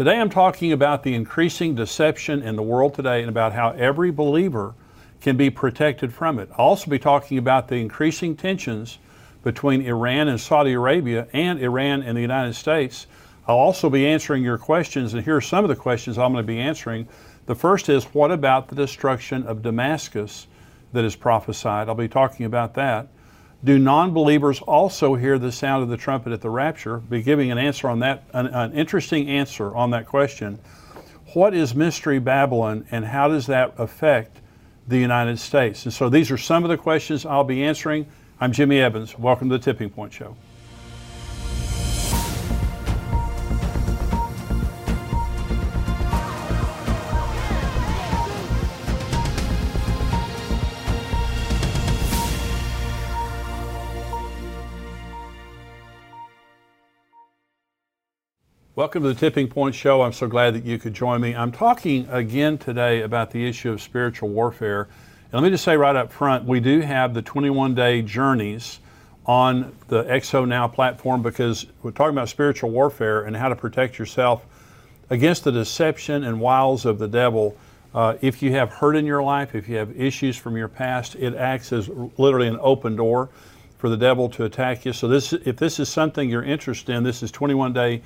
[0.00, 4.10] Today I'm talking about the increasing deception in the world today and about how every
[4.10, 4.72] believer
[5.20, 6.48] can be protected from it.
[6.52, 8.96] I'll also be talking about the increasing tensions
[9.42, 13.08] between Iran and Saudi Arabia and Iran and the United States.
[13.46, 16.44] I'll also be answering your questions, and here are some of the questions I'm going
[16.44, 17.06] to be answering.
[17.44, 20.46] The first is what about the destruction of Damascus
[20.94, 21.90] that is prophesied?
[21.90, 23.08] I'll be talking about that.
[23.62, 26.96] Do non believers also hear the sound of the trumpet at the rapture?
[26.98, 30.58] Be giving an answer on that, an, an interesting answer on that question.
[31.34, 34.38] What is Mystery Babylon and how does that affect
[34.88, 35.84] the United States?
[35.84, 38.06] And so these are some of the questions I'll be answering.
[38.40, 39.18] I'm Jimmy Evans.
[39.18, 40.34] Welcome to the Tipping Point Show.
[58.80, 60.00] Welcome to the Tipping Point Show.
[60.00, 61.36] I'm so glad that you could join me.
[61.36, 64.88] I'm talking again today about the issue of spiritual warfare.
[65.24, 68.80] And let me just say right up front, we do have the 21 day journeys
[69.26, 73.98] on the XO Now platform because we're talking about spiritual warfare and how to protect
[73.98, 74.46] yourself
[75.10, 77.58] against the deception and wiles of the devil.
[77.94, 81.16] Uh, if you have hurt in your life, if you have issues from your past,
[81.16, 83.28] it acts as literally an open door
[83.76, 84.94] for the devil to attack you.
[84.94, 88.00] So this, if this is something you're interested in, this is 21 day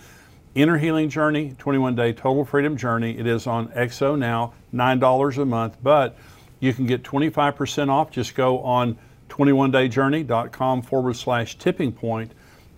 [0.55, 3.19] Inner Healing Journey, 21 Day Total Freedom Journey.
[3.19, 6.17] It is on XO now, $9 a month, but
[6.61, 8.13] you can get 25% off.
[8.13, 8.97] Just go on
[9.31, 12.31] 21dayjourney.com forward slash tipping point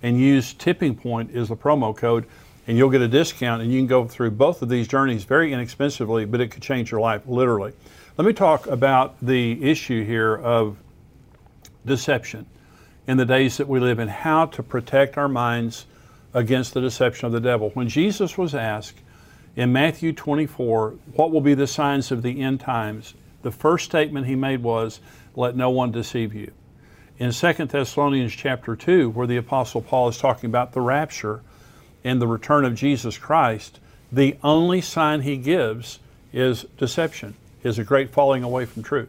[0.02, 2.24] and use tipping point as the promo code,
[2.66, 3.60] and you'll get a discount.
[3.60, 6.90] And you can go through both of these journeys very inexpensively, but it could change
[6.90, 7.74] your life literally.
[8.16, 10.78] Let me talk about the issue here of
[11.84, 12.46] deception
[13.06, 15.84] in the days that we live in, how to protect our minds
[16.36, 17.70] against the deception of the devil.
[17.70, 19.00] When Jesus was asked
[19.56, 23.14] in Matthew 24, what will be the signs of the end times?
[23.40, 25.00] The first statement he made was,
[25.34, 26.52] let no one deceive you.
[27.18, 31.40] In 2 Thessalonians chapter 2, where the apostle Paul is talking about the rapture
[32.04, 33.80] and the return of Jesus Christ,
[34.12, 36.00] the only sign he gives
[36.34, 39.08] is deception, is a great falling away from truth.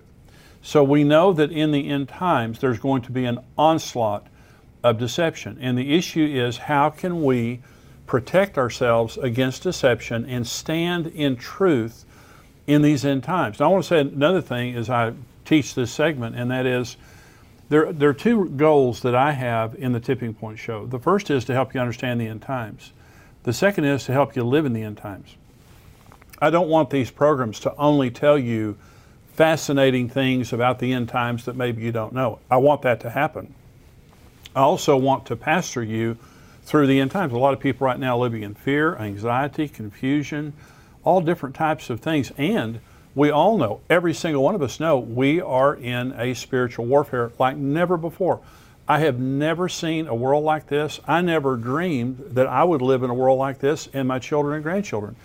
[0.61, 4.25] So we know that in the end times there's going to be an onslaught
[4.89, 5.57] of deception.
[5.59, 7.61] And the issue is how can we
[8.05, 12.05] protect ourselves against deception and stand in truth
[12.65, 13.59] in these end times?
[13.59, 15.13] Now, I want to say another thing as I
[15.45, 16.97] teach this segment, and that is
[17.69, 20.85] there, there are two goals that I have in the Tipping Point Show.
[20.85, 22.93] The first is to help you understand the end times,
[23.43, 25.35] the second is to help you live in the end times.
[26.39, 28.77] I don't want these programs to only tell you
[29.33, 32.39] fascinating things about the end times that maybe you don't know.
[32.49, 33.53] I want that to happen.
[34.57, 36.17] I also want to pastor you
[36.63, 37.31] through the end times.
[37.31, 40.53] A lot of people right now living in fear, anxiety, confusion,
[41.03, 42.31] all different types of things.
[42.39, 42.79] And
[43.13, 47.31] we all know, every single one of us know, we are in a spiritual warfare
[47.37, 48.41] like never before.
[48.87, 50.99] I have never seen a world like this.
[51.07, 54.55] I never dreamed that I would live in a world like this and my children
[54.55, 55.15] and grandchildren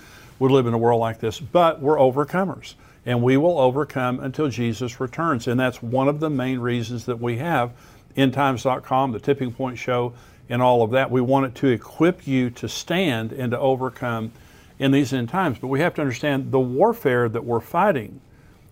[0.41, 1.41] would live in a world like this.
[1.41, 2.75] But we're overcomers
[3.07, 5.49] and we will overcome until Jesus returns.
[5.49, 7.73] And that's one of the main reasons that we have
[8.17, 10.13] endtimes.com, the tipping point show,
[10.49, 11.11] and all of that.
[11.11, 14.33] We want it to equip you to stand and to overcome
[14.79, 15.59] in these end times.
[15.59, 18.21] But we have to understand the warfare that we're fighting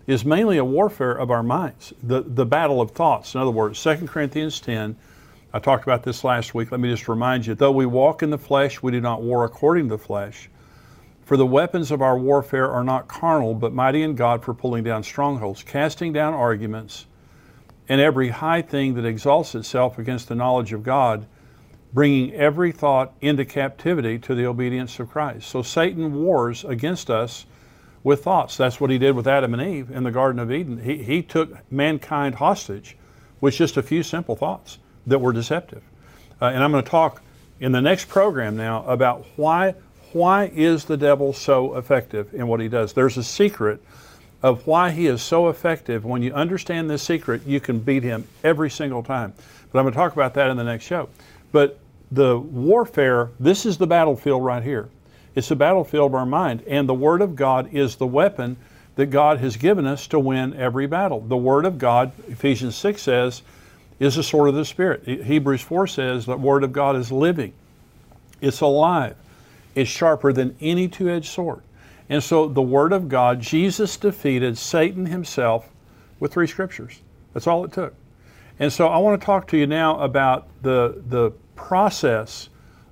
[0.07, 3.35] is mainly a warfare of our minds, the, the battle of thoughts.
[3.35, 4.95] In other words, 2 Corinthians 10,
[5.53, 6.71] I talked about this last week.
[6.71, 9.45] Let me just remind you though we walk in the flesh, we do not war
[9.45, 10.49] according to the flesh.
[11.23, 14.83] For the weapons of our warfare are not carnal, but mighty in God for pulling
[14.83, 17.05] down strongholds, casting down arguments
[17.91, 21.25] and every high thing that exalts itself against the knowledge of God,
[21.91, 25.49] bringing every thought into captivity to the obedience of Christ.
[25.49, 27.45] So Satan wars against us
[28.01, 28.55] with thoughts.
[28.55, 30.81] That's what he did with Adam and Eve in the Garden of Eden.
[30.81, 32.95] He, he took mankind hostage
[33.41, 35.83] with just a few simple thoughts that were deceptive.
[36.41, 37.21] Uh, and I'm going to talk
[37.59, 39.75] in the next program now about why
[40.13, 42.93] why is the devil so effective in what he does.
[42.93, 43.83] There's a secret
[44.43, 46.03] of why he is so effective.
[46.03, 49.33] When you understand this secret, you can beat him every single time.
[49.71, 51.09] But I'm going to talk about that in the next show.
[51.51, 51.79] But
[52.11, 54.89] the warfare, this is the battlefield right here.
[55.35, 56.63] It's the battlefield of our mind.
[56.67, 58.57] And the Word of God is the weapon
[58.95, 61.21] that God has given us to win every battle.
[61.21, 63.41] The Word of God, Ephesians 6 says,
[63.99, 65.03] is the sword of the Spirit.
[65.05, 67.53] Hebrews 4 says the Word of God is living,
[68.41, 69.15] it's alive,
[69.75, 71.61] it's sharper than any two edged sword.
[72.11, 75.69] And so the Word of God, Jesus defeated Satan himself
[76.19, 76.99] with three scriptures.
[77.33, 77.95] That's all it took.
[78.59, 82.49] And so I want to talk to you now about the, the process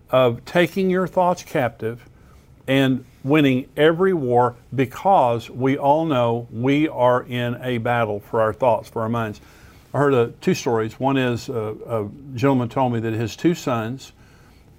[0.10, 2.08] of taking your thoughts captive
[2.66, 8.54] and winning every war because we all know we are in a battle for our
[8.54, 9.42] thoughts, for our minds.
[9.94, 10.98] I heard uh, two stories.
[10.98, 14.14] One is uh, a gentleman told me that his two sons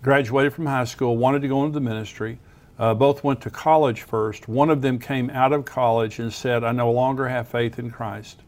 [0.02, 2.38] graduated from high school, wanted to go into the ministry.
[2.80, 4.48] Uh, both went to college first.
[4.48, 7.90] One of them came out of college and said, I no longer have faith in
[7.90, 8.40] Christ.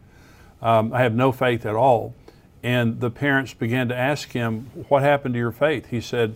[0.62, 2.14] Um, I have no faith at all.
[2.62, 5.90] And the parents began to ask him, What happened to your faith?
[5.90, 6.34] He said,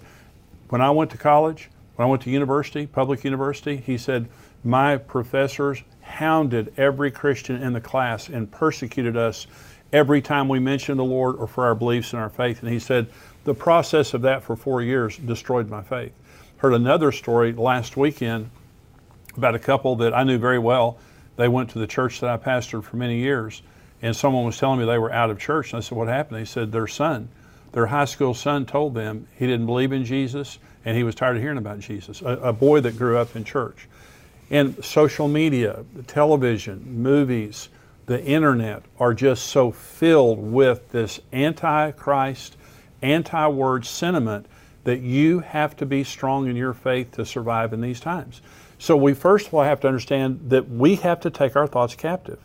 [0.68, 4.28] When I went to college, when I went to university, public university, he said,
[4.62, 9.46] My professors hounded every Christian in the class and persecuted us
[9.90, 12.60] every time we mentioned the Lord or for our beliefs and our faith.
[12.62, 13.06] And he said,
[13.44, 16.12] The process of that for four years destroyed my faith.
[16.58, 18.50] Heard another story last weekend
[19.36, 20.98] about a couple that I knew very well.
[21.36, 23.62] They went to the church that I pastored for many years
[24.02, 25.72] and someone was telling me they were out of church.
[25.72, 26.40] And I said, What happened?
[26.40, 27.28] They said, Their son,
[27.72, 31.36] their high school son, told them he didn't believe in Jesus and he was tired
[31.36, 32.22] of hearing about Jesus.
[32.22, 33.88] A, a boy that grew up in church.
[34.50, 37.68] And social media, television, movies,
[38.06, 42.56] the internet are just so filled with this anti Christ,
[43.02, 44.46] anti word sentiment
[44.86, 48.40] that you have to be strong in your faith to survive in these times.
[48.78, 51.94] So, we first of all have to understand that we have to take our thoughts
[51.94, 52.38] captive.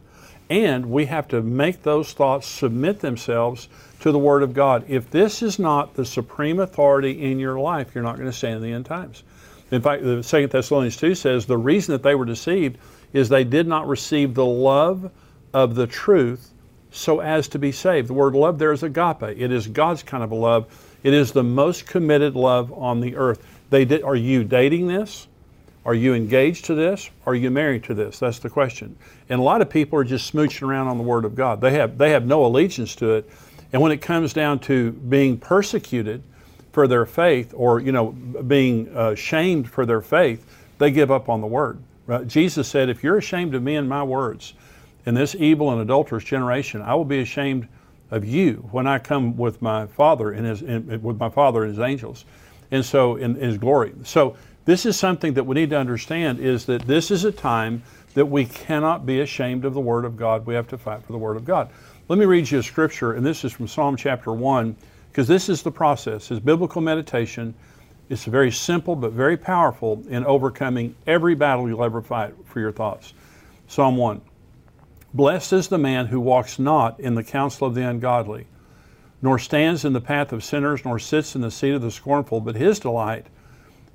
[0.49, 3.69] And we have to make those thoughts submit themselves
[4.01, 4.83] to the Word of God.
[4.87, 8.55] If this is not the supreme authority in your life, you're not going to stand
[8.55, 9.23] in the end times.
[9.69, 12.79] In fact, the Second Thessalonians 2 says the reason that they were deceived
[13.13, 15.11] is they did not receive the love
[15.53, 16.51] of the truth
[16.91, 18.09] so as to be saved.
[18.09, 19.23] The word love there is agape.
[19.23, 20.90] It is God's kind of a love.
[21.03, 23.45] It is the most committed love on the earth.
[23.69, 25.27] They did, are you dating this?
[25.83, 27.09] Are you engaged to this?
[27.25, 28.19] Are you married to this?
[28.19, 28.95] That's the question.
[29.29, 31.59] And a lot of people are just smooching around on the Word of God.
[31.59, 33.29] They have, they have no allegiance to it.
[33.73, 36.21] And when it comes down to being persecuted
[36.71, 40.45] for their faith or, you know, being uh, shamed for their faith,
[40.77, 41.79] they give up on the Word.
[42.05, 42.27] Right?
[42.27, 44.53] Jesus said, if you're ashamed of me and my words
[45.05, 47.67] in this evil and adulterous generation, I will be ashamed
[48.11, 51.71] of you when I come with my Father and his, in, with my Father and
[51.71, 52.25] his angels.
[52.69, 53.93] And so, in, in his glory.
[54.03, 57.81] So, this is something that we need to understand is that this is a time
[58.13, 60.45] that we cannot be ashamed of the Word of God.
[60.45, 61.69] We have to fight for the Word of God.
[62.07, 64.75] Let me read you a scripture, and this is from Psalm chapter 1,
[65.09, 66.29] because this is the process.
[66.29, 67.53] It's biblical meditation.
[68.09, 72.71] It's very simple but very powerful in overcoming every battle you'll ever fight for your
[72.71, 73.13] thoughts.
[73.67, 74.21] Psalm 1
[75.13, 78.47] Blessed is the man who walks not in the counsel of the ungodly,
[79.21, 82.39] nor stands in the path of sinners, nor sits in the seat of the scornful,
[82.39, 83.27] but his delight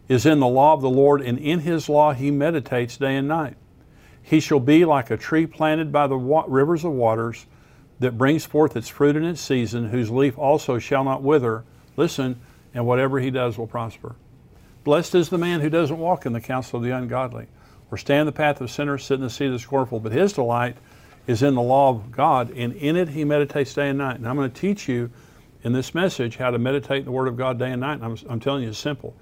[0.09, 3.27] is in the law of the Lord, and in his law he meditates day and
[3.27, 3.57] night.
[4.23, 7.47] He shall be like a tree planted by the wa- rivers of waters
[7.99, 11.65] that brings forth its fruit in its season, whose leaf also shall not wither.
[11.97, 12.39] Listen,
[12.75, 14.17] and whatever he does will prosper.
[14.85, 17.47] Blessed is the man who doesn't walk in the counsel of the ungodly,
[17.91, 20.13] or stand in the path of sinners, sit in the seat of the scornful, but
[20.13, 20.77] his delight
[21.27, 24.17] is in the law of God, and in it he meditates day and night.
[24.17, 25.11] And I'm going to teach you
[25.63, 27.95] in this message how to meditate the Word of God day and night.
[27.95, 29.15] And I'm, I'm telling you, it's simple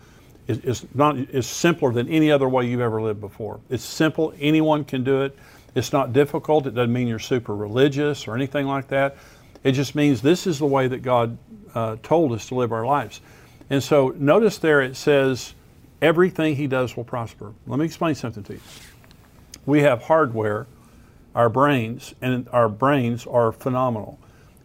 [0.46, 3.60] is, is not is simpler than any other way you've ever lived before.
[3.70, 4.34] It's simple.
[4.40, 5.36] Anyone can do it.
[5.74, 6.66] It's not difficult.
[6.66, 9.16] It doesn't mean you're super religious or anything like that.
[9.62, 11.38] It just means this is the way that God
[11.74, 13.20] uh, told us to live our lives.
[13.70, 15.54] And so notice there it says,
[16.02, 17.52] everything he does will prosper.
[17.66, 18.60] Let me explain something to you.
[19.64, 20.66] We have hardware,
[21.35, 24.19] our brains, and our brains are phenomenal.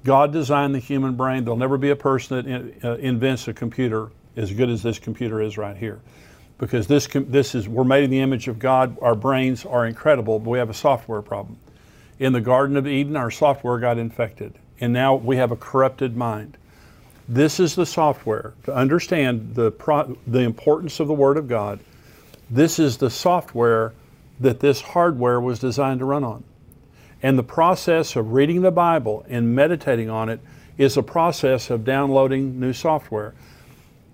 [0.04, 1.44] God designed the human brain.
[1.44, 5.00] There'll never be a person that in, uh, invents a computer as good as this
[5.00, 6.00] computer is right here.
[6.58, 10.40] Because this, this is, we're made in the image of God, our brains are incredible,
[10.40, 11.58] but we have a software problem.
[12.20, 16.18] In the Garden of Eden, our software got infected, and now we have a corrupted
[16.18, 16.58] mind.
[17.28, 18.54] This is the software.
[18.64, 21.80] To understand the, pro, the importance of the Word of God,
[22.50, 23.94] this is the software
[24.40, 26.44] that this hardware was designed to run on.
[27.22, 30.40] And the process of reading the Bible and meditating on it
[30.78, 33.34] is a process of downloading new software.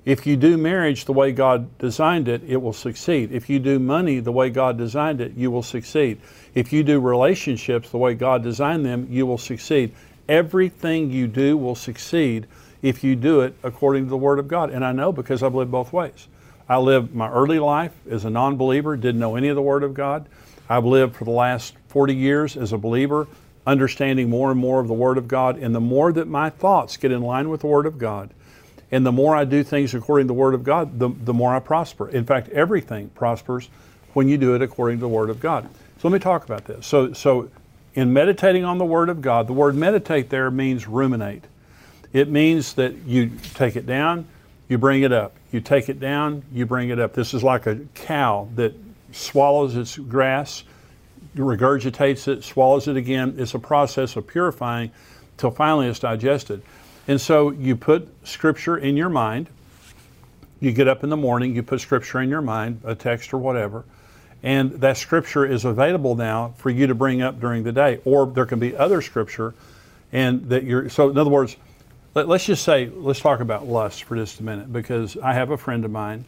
[0.05, 3.31] If you do marriage the way God designed it, it will succeed.
[3.31, 6.19] If you do money the way God designed it, you will succeed.
[6.53, 9.93] If you do relationships the way God designed them, you will succeed.
[10.29, 12.45] Everything you do will succeed
[12.83, 14.69] if you do it according to the Word of God.
[14.69, 16.27] And I know because I've lived both ways.
[16.69, 19.83] I lived my early life as a non believer, didn't know any of the Word
[19.83, 20.27] of God.
[20.69, 23.27] I've lived for the last 40 years as a believer,
[23.65, 25.57] understanding more and more of the Word of God.
[25.57, 28.31] And the more that my thoughts get in line with the Word of God,
[28.91, 31.55] and the more I do things according to the Word of God, the, the more
[31.55, 32.09] I prosper.
[32.09, 33.69] In fact, everything prospers
[34.13, 35.67] when you do it according to the Word of God.
[35.99, 36.85] So let me talk about this.
[36.85, 37.49] So, so
[37.93, 41.45] in meditating on the Word of God, the word meditate there means ruminate.
[42.13, 44.27] It means that you take it down,
[44.67, 45.33] you bring it up.
[45.51, 47.13] You take it down, you bring it up.
[47.13, 48.73] This is like a cow that
[49.15, 50.63] swallows its grass,
[51.35, 53.35] regurgitates it, swallows it again.
[53.37, 54.91] It's a process of purifying
[55.37, 56.61] till finally it's digested.
[57.07, 59.47] And so you put scripture in your mind.
[60.59, 63.37] You get up in the morning, you put scripture in your mind, a text or
[63.37, 63.85] whatever,
[64.41, 67.99] and that scripture is available now for you to bring up during the day.
[68.05, 69.53] Or there can be other scripture,
[70.11, 71.09] and that you're so.
[71.09, 71.57] In other words,
[72.13, 75.51] let, us just say, let's talk about lust for just a minute, because I have
[75.51, 76.25] a friend of mine.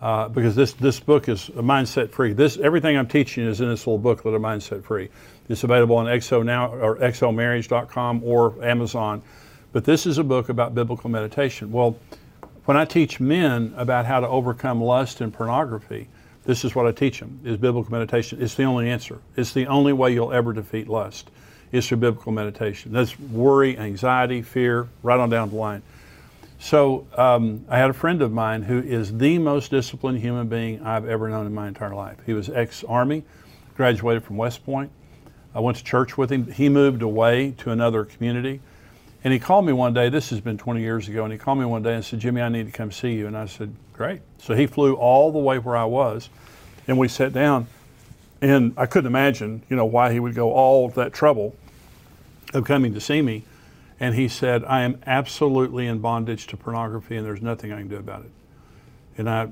[0.00, 2.32] Uh, because this this book is a mindset free.
[2.32, 5.10] This everything I'm teaching is in this little booklet, a mindset free.
[5.50, 9.20] It's available on XO now or xomarriage.com or Amazon.
[9.72, 11.70] But this is a book about biblical meditation.
[11.70, 11.98] Well,
[12.64, 16.08] when I teach men about how to overcome lust and pornography,
[16.44, 18.40] this is what I teach them: is biblical meditation.
[18.40, 19.18] It's the only answer.
[19.36, 21.30] It's the only way you'll ever defeat lust
[21.72, 22.92] is through biblical meditation.
[22.92, 25.82] That's worry, anxiety, fear, right on down the line.
[26.60, 30.82] So um, I had a friend of mine who is the most disciplined human being
[30.82, 32.18] I've ever known in my entire life.
[32.26, 33.24] He was ex-army,
[33.74, 34.90] graduated from West Point.
[35.54, 36.52] I went to church with him.
[36.52, 38.60] He moved away to another community.
[39.24, 41.58] And he called me one day, this has been 20 years ago, and he called
[41.58, 43.26] me one day and said, Jimmy, I need to come see you.
[43.26, 44.20] And I said, Great.
[44.38, 46.28] So he flew all the way where I was,
[46.86, 47.68] and we sat down.
[48.42, 51.56] And I couldn't imagine, you know, why he would go all that trouble
[52.52, 53.44] of coming to see me.
[54.00, 57.88] And he said, I am absolutely in bondage to pornography and there's nothing I can
[57.88, 58.30] do about it.
[59.18, 59.48] And I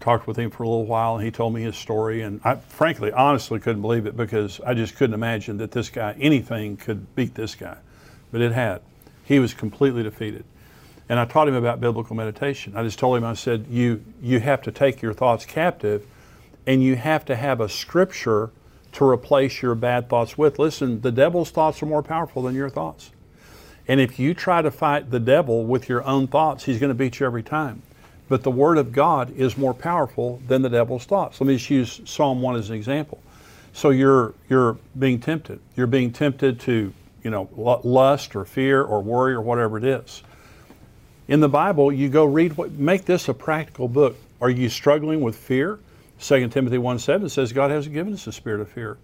[0.00, 2.22] talked with him for a little while and he told me his story.
[2.22, 6.16] And I frankly, honestly couldn't believe it because I just couldn't imagine that this guy,
[6.18, 7.76] anything could beat this guy.
[8.32, 8.80] But it had.
[9.24, 10.44] He was completely defeated.
[11.08, 12.74] And I taught him about biblical meditation.
[12.76, 16.06] I just told him, I said, you, you have to take your thoughts captive
[16.66, 18.50] and you have to have a scripture
[18.92, 20.58] to replace your bad thoughts with.
[20.58, 23.10] Listen, the devil's thoughts are more powerful than your thoughts.
[23.86, 26.94] And if you try to fight the devil with your own thoughts, he's going to
[26.94, 27.82] beat you every time.
[28.28, 31.40] But the Word of God is more powerful than the devil's thoughts.
[31.40, 33.22] Let me just use Psalm 1 as an example.
[33.74, 35.60] So you're, you're being tempted.
[35.76, 37.50] You're being tempted to, you know,
[37.84, 40.22] lust or fear or worry or whatever it is.
[41.28, 44.16] In the Bible, you go read what, make this a practical book.
[44.40, 45.78] Are you struggling with fear?
[46.20, 48.96] 2 Timothy 1 7 says God hasn't given us a spirit of fear,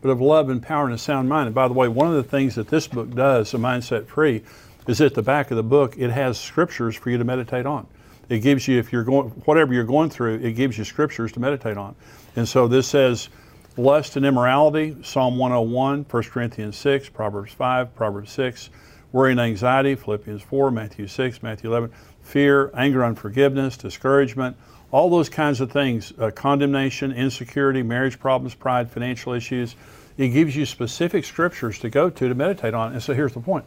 [0.00, 1.46] but of love and power and a sound mind.
[1.46, 4.42] And by the way, one of the things that this book does, A Mindset Free,
[4.86, 7.86] is at the back of the book, it has scriptures for you to meditate on.
[8.28, 11.40] It gives you, if you're going, whatever you're going through, it gives you scriptures to
[11.40, 11.94] meditate on.
[12.36, 13.28] And so this says,
[13.76, 18.70] lust and immorality, Psalm 101, 1 Corinthians 6, Proverbs 5, Proverbs 6,
[19.12, 21.90] worry and anxiety, Philippians 4, Matthew 6, Matthew 11,
[22.22, 24.56] fear, anger, unforgiveness, discouragement,
[24.90, 29.76] all those kinds of things uh, condemnation, insecurity, marriage problems, pride, financial issues.
[30.16, 32.92] It gives you specific scriptures to go to to meditate on.
[32.92, 33.64] And so here's the point.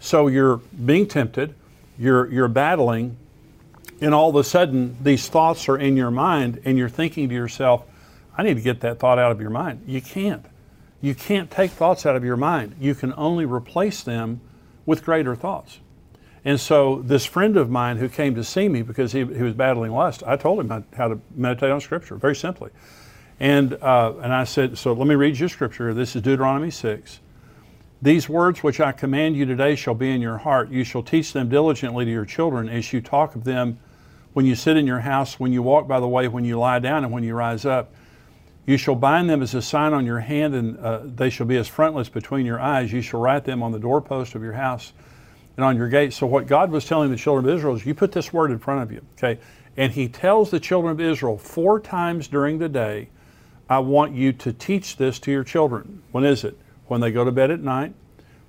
[0.00, 1.54] So you're being tempted,
[1.98, 3.16] you're, you're battling,
[4.00, 7.34] and all of a sudden these thoughts are in your mind, and you're thinking to
[7.34, 7.84] yourself,
[8.36, 9.84] I need to get that thought out of your mind.
[9.86, 10.44] You can't.
[11.00, 12.74] You can't take thoughts out of your mind.
[12.80, 14.40] You can only replace them
[14.86, 15.78] with greater thoughts.
[16.44, 19.54] And so this friend of mine who came to see me because he, he was
[19.54, 22.70] battling lust, I told him how to meditate on Scripture very simply.
[23.40, 25.94] And, uh, and I said, so let me read you Scripture.
[25.94, 27.20] This is Deuteronomy 6.
[28.02, 30.70] These words which I command you today shall be in your heart.
[30.70, 33.78] You shall teach them diligently to your children as you talk of them
[34.34, 36.80] when you sit in your house, when you walk by the way, when you lie
[36.80, 37.94] down, and when you rise up.
[38.66, 41.56] You shall bind them as a sign on your hand, and uh, they shall be
[41.56, 42.92] as frontlets between your eyes.
[42.92, 44.92] You shall write them on the doorpost of your house
[45.56, 46.16] and on your gates.
[46.16, 48.58] So what God was telling the children of Israel is you put this word in
[48.58, 49.40] front of you, okay?
[49.76, 53.08] And he tells the children of Israel four times during the day,
[53.68, 56.02] I want you to teach this to your children.
[56.12, 56.58] When is it?
[56.86, 57.94] When they go to bed at night,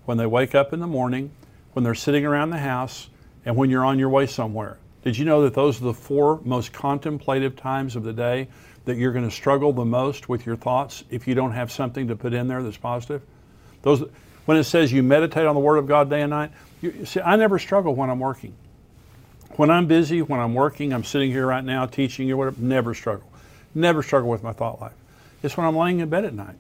[0.05, 1.31] when they wake up in the morning,
[1.74, 3.09] when they're sitting around the house,
[3.45, 4.77] and when you're on your way somewhere.
[5.03, 8.47] Did you know that those are the four most contemplative times of the day
[8.85, 12.07] that you're going to struggle the most with your thoughts if you don't have something
[12.07, 13.21] to put in there that's positive?
[13.83, 14.03] Those
[14.46, 17.20] when it says you meditate on the Word of God day and night, you, see,
[17.20, 18.54] I never struggle when I'm working.
[19.58, 22.94] When I'm busy, when I'm working, I'm sitting here right now teaching you whatever, never
[22.94, 23.30] struggle.
[23.74, 24.94] Never struggle with my thought life.
[25.44, 26.56] It's when I'm laying in bed at night,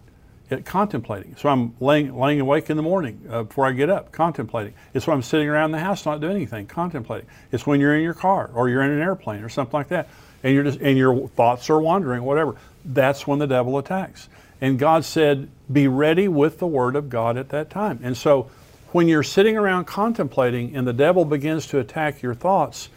[0.63, 1.35] contemplating.
[1.37, 4.73] So I'm laying, laying awake in the morning uh, before I get up, contemplating.
[4.93, 7.27] It's when I'm sitting around the house not doing anything, contemplating.
[7.51, 10.07] It's when you're in your car or you're in an airplane or something like that,
[10.43, 12.55] and you're just and your thoughts are wandering, whatever.
[12.85, 14.29] That's when the devil attacks.
[14.65, 17.99] And God said, be ready with the word of God at that time.
[18.01, 18.49] And so
[18.93, 22.89] when you're sitting around contemplating and the devil begins to attack your thoughts,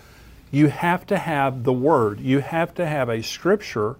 [0.50, 2.20] you have to have the word.
[2.20, 3.96] You have to have a scripture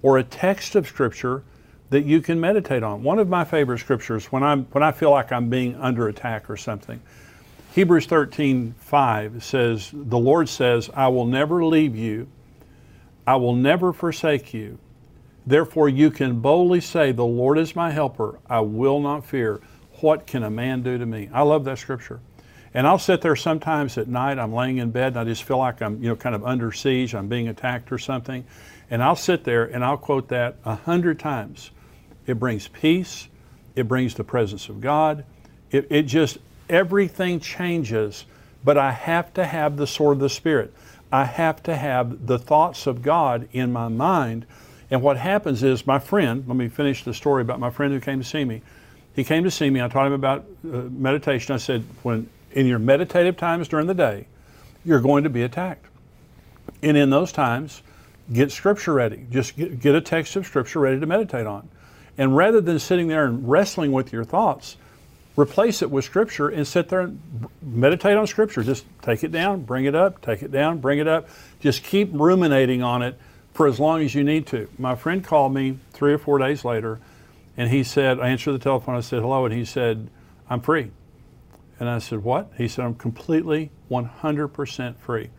[0.00, 1.42] or a text of scripture
[1.90, 3.02] that you can meditate on.
[3.02, 6.48] One of my favorite scriptures when I'm when I feel like I'm being under attack
[6.48, 7.02] or something.
[7.74, 12.28] Hebrews 13, 5 says, The Lord says, I will never leave you,
[13.26, 14.78] I will never forsake you.
[15.46, 19.60] Therefore, you can boldly say, The Lord is my helper, I will not fear.
[20.00, 21.28] What can a man do to me?
[21.32, 22.20] I love that scripture.
[22.74, 25.58] And I'll sit there sometimes at night, I'm laying in bed and I just feel
[25.58, 28.44] like I'm, you know, kind of under siege, I'm being attacked or something.
[28.90, 31.70] And I'll sit there and I'll quote that a hundred times.
[32.26, 33.28] It brings peace,
[33.76, 35.24] it brings the presence of God.
[35.70, 38.24] It, it just, everything changes,
[38.64, 40.74] but I have to have the sword of the Spirit.
[41.12, 44.46] I have to have the thoughts of God in my mind.
[44.90, 48.00] And what happens is, my friend, let me finish the story about my friend who
[48.00, 48.62] came to see me.
[49.14, 49.80] He came to see me.
[49.80, 51.54] I taught him about uh, meditation.
[51.54, 54.26] I said, when in your meditative times during the day,
[54.84, 55.86] you're going to be attacked.
[56.82, 57.82] And in those times,
[58.32, 59.26] get scripture ready.
[59.30, 61.68] Just get, get a text of scripture ready to meditate on.
[62.16, 64.76] And rather than sitting there and wrestling with your thoughts,
[65.36, 67.20] replace it with scripture and sit there and
[67.62, 68.62] meditate on scripture.
[68.62, 71.28] Just take it down, bring it up, take it down, bring it up.
[71.60, 73.18] Just keep ruminating on it
[73.54, 74.68] for as long as you need to.
[74.78, 77.00] My friend called me three or four days later
[77.56, 80.10] and he said, I answered the telephone, I said hello, and he said,
[80.50, 80.90] I'm free.
[81.78, 82.52] And I said, What?
[82.56, 85.30] He said, I'm completely 100% free.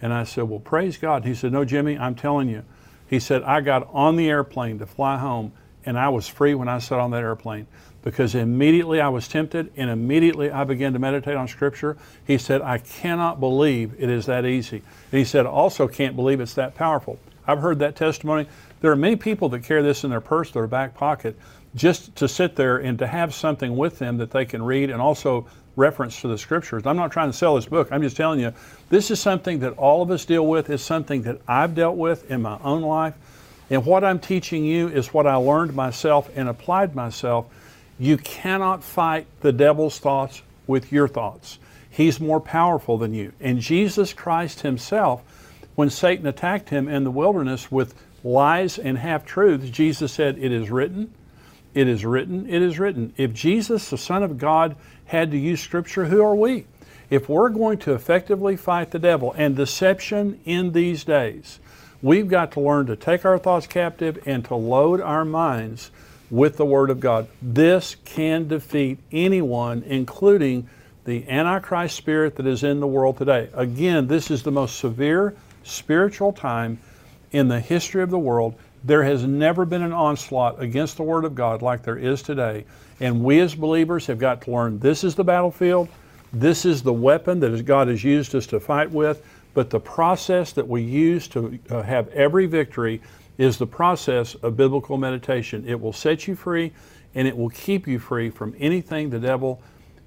[0.00, 1.24] And I said, Well, praise God.
[1.24, 2.64] He said, No, Jimmy, I'm telling you.
[3.06, 5.52] He said, I got on the airplane to fly home
[5.84, 7.66] and I was free when I sat on that airplane
[8.02, 11.96] because immediately I was tempted and immediately I began to meditate on Scripture.
[12.26, 14.82] He said, I cannot believe it is that easy.
[15.10, 17.18] And he said, also can't believe it's that powerful.
[17.48, 18.46] I've heard that testimony.
[18.80, 21.36] There are many people that carry this in their purse, their back pocket,
[21.74, 25.00] just to sit there and to have something with them that they can read and
[25.00, 26.82] also reference to the scriptures.
[26.86, 27.88] I'm not trying to sell this book.
[27.90, 28.52] I'm just telling you,
[28.90, 30.70] this is something that all of us deal with.
[30.70, 33.14] It's something that I've dealt with in my own life.
[33.70, 37.46] And what I'm teaching you is what I learned myself and applied myself.
[37.98, 41.58] You cannot fight the devil's thoughts with your thoughts.
[41.90, 43.32] He's more powerful than you.
[43.40, 45.22] And Jesus Christ Himself,
[45.78, 47.94] when Satan attacked Him in the wilderness with
[48.24, 51.14] lies and half truths, Jesus said, It is written,
[51.72, 53.14] it is written, it is written.
[53.16, 54.74] If Jesus, the Son of God,
[55.04, 56.66] had to use Scripture, who are we?
[57.10, 61.60] If we're going to effectively fight the devil and deception in these days,
[62.02, 65.92] we've got to learn to take our thoughts captive and to load our minds
[66.28, 67.28] with the Word of God.
[67.40, 70.68] This can defeat anyone, including
[71.04, 73.48] the Antichrist spirit that is in the world today.
[73.54, 75.36] Again, this is the most severe
[75.68, 76.78] spiritual time
[77.32, 78.54] in the history of the world.
[78.84, 82.64] There has never been an onslaught against the Word of God like there is today.
[83.00, 85.88] And we as believers have got to learn this is the battlefield,
[86.32, 90.52] this is the weapon that God has used us to fight with, but the process
[90.52, 93.00] that we use to uh, have every victory
[93.38, 95.64] is the process of biblical meditation.
[95.66, 96.72] It will set you free
[97.14, 99.62] and it will keep you free from anything the devil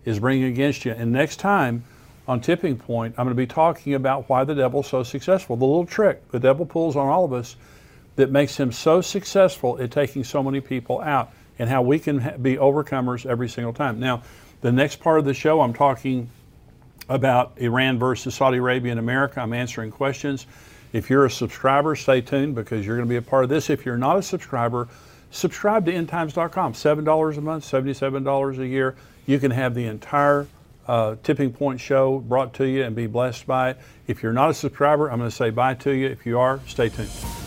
[0.06, 0.92] is bringing against you.
[0.92, 1.84] And next time
[2.28, 5.56] on Tipping Point, I'm going to be talking about why the devil's so successful.
[5.56, 7.56] The little trick the devil pulls on all of us
[8.16, 12.42] that makes him so successful at taking so many people out and how we can
[12.42, 14.00] be overcomers every single time.
[14.00, 14.24] Now,
[14.62, 16.30] the next part of the show, I'm talking
[17.10, 19.42] about Iran versus Saudi Arabia and America.
[19.42, 20.46] I'm answering questions.
[20.94, 23.70] If you're a subscriber, stay tuned because you're going to be a part of this.
[23.70, 24.88] If you're not a subscriber,
[25.32, 26.74] subscribe to endtimes.com.
[26.74, 28.96] $7 a month, $77 a year.
[29.26, 30.48] You can have the entire
[30.88, 33.78] uh, Tipping Point show brought to you and be blessed by it.
[34.08, 36.08] If you're not a subscriber, I'm going to say bye to you.
[36.08, 37.41] If you are, stay tuned.